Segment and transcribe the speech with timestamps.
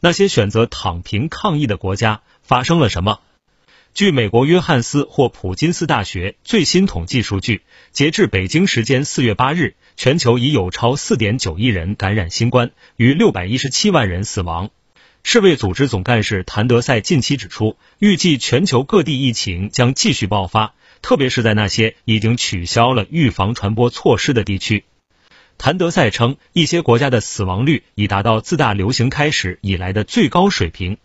[0.00, 3.20] 那些选择躺平抗议的国家发生了什么？
[3.94, 14.68] 据美国约翰斯或普金斯大学最新统计数据，截至北京时间四月八日，全球已有超四点九亿人感染新冠，逾六百一十七万人死亡。
[15.22, 24.84] 世卫组织总干事谭德赛近期指出，预计全球各地疫情将继续爆发，特别是在那些已经取消了预防传播措施的地区。
[25.58, 30.98] 谭德赛称，一些国家的死亡率已达到自大流行开始以来的最高水平。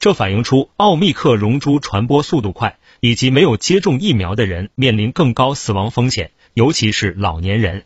[0.00, 7.84] 这反映出奥密克戎株传播速度快，以及没有接种疫苗的人面临更高死亡风险，尤其是老年人。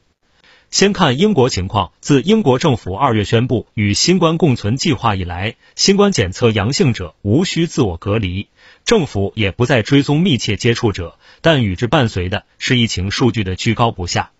[0.70, 8.48] 先看英国情况，自英国政府二月宣布与新冠共存计划以来，新冠检测阳性者无需自我隔离，
[8.84, 14.30] 政府也不再追踪密切接触者，但与之伴随的是疫情数据的居高不下。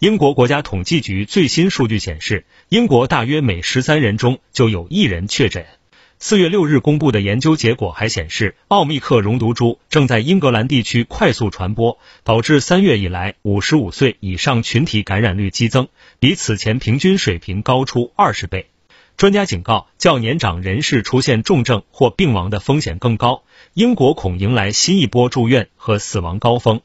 [0.00, 5.66] 英国国家统计局最新数据显示，英国大约每十三人中就有一人确诊。
[6.18, 18.70] 四月六日公布的研究结果还显示，奥密克戎毒株正在英格兰地区快速传播，导致三月以来五十五岁以上群体感染率激增，比此前平均水平高出二十倍。
[19.18, 23.42] 专家警告，较年长人士出现重症或病亡的风险更高，
[23.74, 26.80] 英国恐迎来新一波住院和死亡高峰。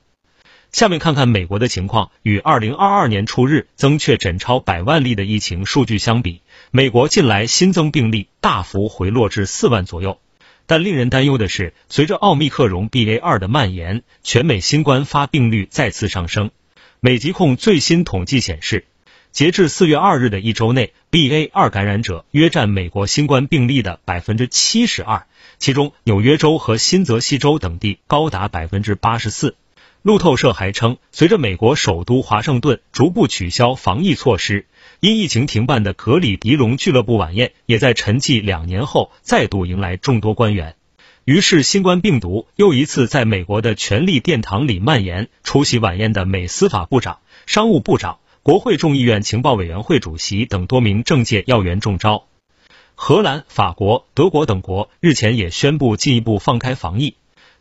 [0.75, 10.19] 下面看看美国的情况，与二零二二年初日增确诊超百万例的疫情数据相比，美国近来新增病例大幅回落至四万左右。
[10.65, 16.51] 但令人担忧的是，随着奥密克戎 BA 二的蔓延，全美新冠发病率再次上升。
[16.99, 18.83] 美疾控最新统计显示，
[19.31, 25.25] 截至四月二日的一周内，BA 二感染者约占美国新冠病例的百分之七十二，
[25.57, 29.55] 其中纽约州和新泽西州等地高达百分之八十四。
[30.05, 34.67] 路透社还称，随着美国首都华盛顿逐步取消防疫措施，
[34.99, 40.75] 因疫情停办的格里迪龙俱乐部晚宴也在沉寂两年后再度迎来众多官员。
[41.23, 45.27] 于是，新冠病毒又一次在美国的权力殿堂里蔓延。
[45.43, 47.17] 出席晚宴的美司法部长、
[47.47, 52.27] 商务部长、国会众议院情报委员会主席等多名政界要员中招。
[52.94, 57.15] 荷兰、法国、德国等国日前也宣布进一步放开防疫。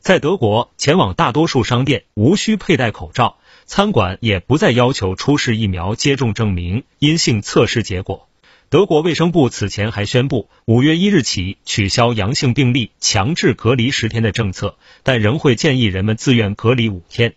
[0.04, 8.28] 在德国，前往大多数商店无需佩戴口罩，餐馆也不再要求出示疫苗接种证明、阴性测试结果。
[8.68, 17.32] 德国卫生部此前还宣布，五月一日起取消阳性病例强制隔离十天的政策，但仍会建议人们自愿隔离五天。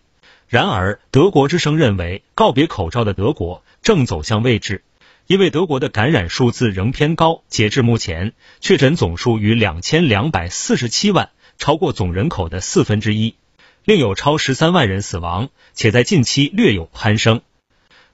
[0.46, 4.84] 然而，德国之声认为，告别口罩的德国正走向未知，
[5.26, 11.30] 因为德国的感染数字仍偏高，截至目前，确诊总数逾两千两百四十七万。
[11.58, 13.34] 超过总人口的四分之一，
[13.84, 17.42] 另有超十三万人死亡，且在近期略有攀升。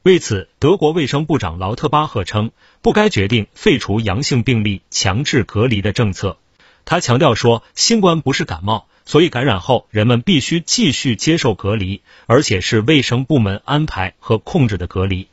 [0.02, 2.50] 为此，德国卫生部长劳特巴赫称，
[2.82, 6.38] 不该决定废除阳性病例强制隔离的政策。
[6.84, 15.28] 他强调说，新冠不是感冒，所以感染后人们必须继续接受隔离，而且是卫生部门安排和控制的隔离。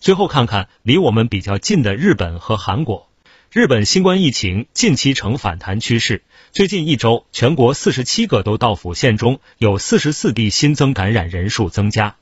[0.00, 3.08] 最后看看离我们比较近的日本和韩国。
[3.54, 12.16] 日本新冠疫情近期呈反弹趋势，最近一周，全国四十七个都道府县中有四十四地新增感染人数增加。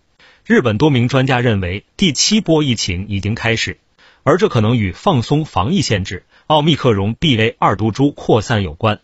[0.45, 3.79] 日本多名专家认为，第七波疫情已经开始，
[4.25, 9.01] 而这可能与放松防疫限制、奥密克戎 BA 二毒株扩散有关。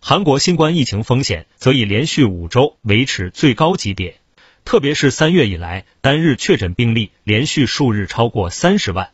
[0.00, 4.18] 韩国新冠疫情风险则已连续五周维持最高级别，
[4.64, 9.10] 特别是三月以来，单日确诊病例连续数日超过三十万。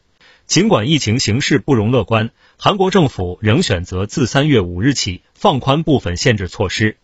[0.47, 6.97] 尽管疫情形势不容乐观，韩国政府仍选择自三月五日起放宽部分限制措施。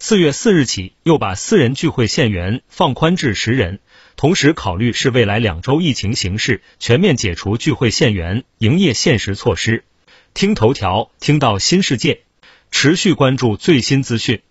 [0.00, 3.78] 四月四日起，又把私人聚会限员放宽至十人，
[4.16, 9.84] 同时考虑是未来两周疫情形势，全面解除聚会限员、营业限时措施。
[10.34, 12.22] 听头条，听到新世界，
[12.72, 14.42] 持续关注最新资讯。